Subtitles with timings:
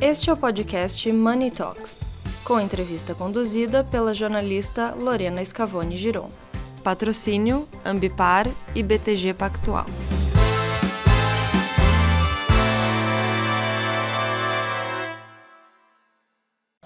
[0.00, 2.02] Este é o podcast Money Talks,
[2.44, 6.30] com entrevista conduzida pela jornalista Lorena Scavone Giron.
[6.84, 9.86] Patrocínio Ambipar e BTG Pactual.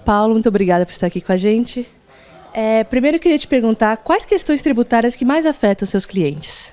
[0.06, 1.86] Paulo, muito obrigada por estar aqui com a gente.
[2.54, 6.72] É, primeiro eu queria te perguntar quais questões tributárias que mais afetam seus clientes?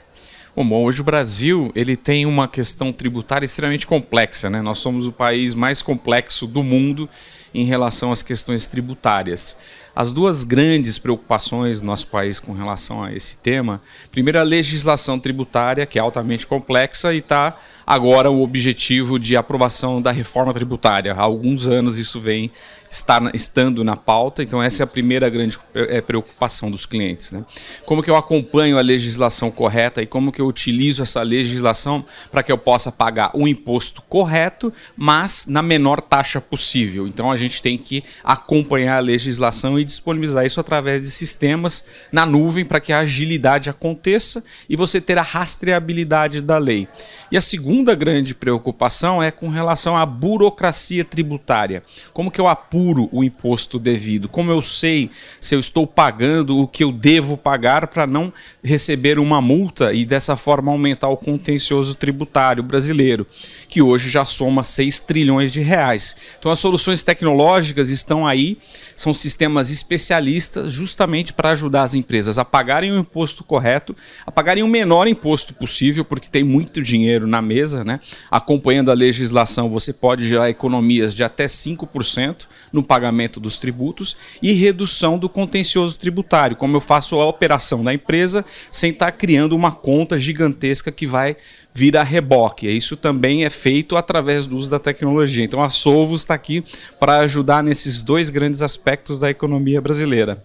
[0.61, 4.49] Bom, hoje o Brasil ele tem uma questão tributária extremamente complexa.
[4.49, 4.61] Né?
[4.61, 7.07] Nós somos o país mais complexo do mundo
[7.53, 9.57] em relação às questões tributárias.
[9.95, 15.17] As duas grandes preocupações do nosso país com relação a esse tema, primeiro a legislação
[15.17, 17.55] tributária, que é altamente complexa e está
[17.89, 21.11] agora o objetivo de aprovação da reforma tributária.
[21.11, 22.51] Há alguns anos isso vem
[22.87, 27.31] estar, estando na pauta, então essa é a primeira grande é, preocupação dos clientes.
[27.31, 27.43] Né?
[27.85, 32.43] Como que eu acompanho a legislação correta e como que eu utilizo essa legislação para
[32.43, 37.07] que eu possa pagar o imposto correto, mas na menor taxa possível.
[37.07, 42.23] Então a gente tem que acompanhar a legislação e disponibilizar isso através de sistemas na
[42.23, 46.87] nuvem para que a agilidade aconteça e você ter a rastreabilidade da lei.
[47.31, 51.83] E a segunda grande preocupação é com relação à burocracia tributária.
[52.13, 54.29] Como que eu apuro o imposto devido?
[54.29, 58.31] Como eu sei se eu estou pagando o que eu devo pagar para não
[58.63, 63.27] receber uma multa e dessa forma aumentar o contencioso tributário brasileiro,
[63.67, 66.15] que hoje já soma 6 trilhões de reais.
[66.37, 68.57] Então as soluções tecnológicas estão aí,
[68.95, 74.63] são sistemas especialistas justamente para ajudar as empresas a pagarem o imposto correto, a pagarem
[74.63, 77.99] o menor imposto possível, porque tem muito dinheiro na mesa, né?
[78.29, 84.53] acompanhando a legislação, você pode gerar economias de até 5% no pagamento dos tributos e
[84.53, 89.71] redução do contencioso tributário, como eu faço a operação da empresa sem estar criando uma
[89.71, 91.35] conta gigantesca que vai
[91.73, 92.67] vir a reboque.
[92.67, 95.45] Isso também é feito através do uso da tecnologia.
[95.45, 96.63] Então a Solvos está aqui
[96.99, 100.43] para ajudar nesses dois grandes aspectos da economia brasileira.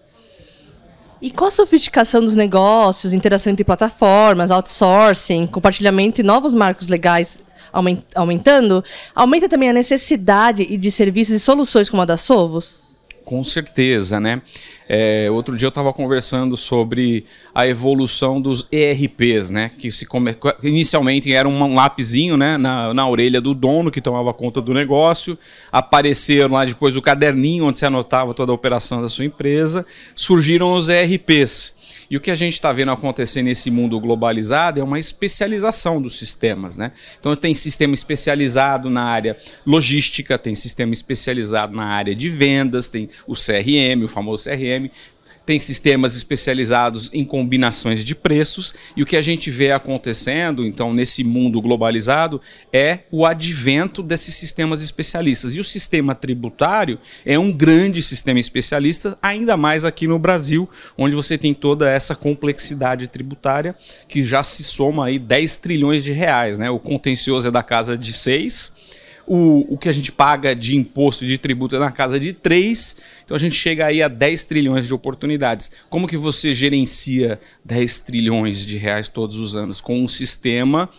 [1.25, 7.39] E qual a sofisticação dos negócios, interação entre plataformas, outsourcing, compartilhamento e novos marcos legais
[8.13, 8.83] aumentando,
[9.15, 12.84] aumenta também a necessidade de serviços e soluções como a da Sovos?
[13.25, 14.39] Com certeza, né?
[14.87, 17.25] É, outro dia eu estava conversando sobre
[17.55, 19.71] a evolução dos ERPs, né?
[19.79, 20.37] Que se come...
[20.61, 22.55] inicialmente era um lapisinho né?
[22.55, 25.35] na, na orelha do dono que tomava conta do negócio.
[25.71, 29.83] Apareceram lá depois o caderninho onde se anotava toda a operação da sua empresa.
[30.13, 31.73] Surgiram os ERPs.
[32.09, 36.17] E o que a gente está vendo acontecer nesse mundo globalizado é uma especialização dos
[36.17, 36.77] sistemas.
[36.77, 36.91] Né?
[37.19, 43.09] Então, tem sistema especializado na área logística, tem sistema especializado na área de vendas, tem
[43.27, 44.89] o CRM, o famoso CRM,
[45.45, 50.93] tem sistemas especializados em combinações de preços, e o que a gente vê acontecendo, então,
[50.93, 52.41] nesse mundo globalizado,
[52.73, 55.55] é o advento desses sistemas especialistas.
[55.55, 61.15] E o sistema tributário é um grande sistema especialista, ainda mais aqui no Brasil, onde
[61.15, 63.75] você tem toda essa complexidade tributária,
[64.07, 66.57] que já se soma aí 10 trilhões de reais.
[66.57, 66.69] Né?
[66.69, 68.94] O contencioso é da casa de 6
[69.27, 72.97] o, o que a gente paga de imposto de tributo é na casa de 3,
[73.23, 75.71] então a gente chega aí a 10 trilhões de oportunidades.
[75.89, 79.81] Como que você gerencia 10 trilhões de reais todos os anos?
[79.81, 80.89] Com um sistema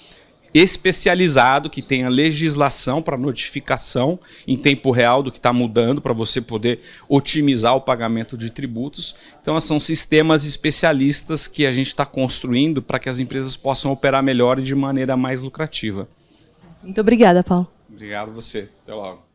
[0.54, 6.40] especializado que tenha legislação para notificação em tempo real do que está mudando para você
[6.40, 9.14] poder otimizar o pagamento de tributos.
[9.40, 14.22] Então, são sistemas especialistas que a gente está construindo para que as empresas possam operar
[14.22, 16.08] melhor e de maneira mais lucrativa.
[16.82, 17.75] Muito obrigada, Paulo.
[17.96, 18.68] Obrigado você.
[18.82, 19.25] Até logo.